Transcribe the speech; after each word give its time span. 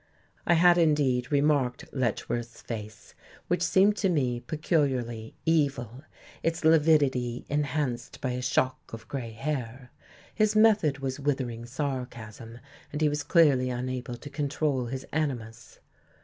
I 0.47 0.55
had, 0.55 0.79
indeed, 0.79 1.31
remarked 1.31 1.85
Letchworth's 1.93 2.63
face, 2.63 3.13
which 3.49 3.61
seemed 3.61 3.95
to 3.97 4.09
me 4.09 4.39
peculiarly 4.39 5.35
evil, 5.45 6.01
its 6.41 6.65
lividity 6.65 7.45
enhanced 7.49 8.19
by 8.19 8.31
a 8.31 8.41
shock 8.41 8.93
of 8.93 9.07
grey 9.07 9.29
hair. 9.33 9.91
His 10.33 10.55
method 10.55 10.97
was 10.97 11.19
withering 11.19 11.67
sarcasm, 11.67 12.57
and 12.91 12.99
he 12.99 13.09
was 13.09 13.21
clearly 13.21 13.69
unable 13.69 14.15
to 14.17 14.29
control 14.31 14.87
his 14.87 15.05
animus.... 15.11 15.79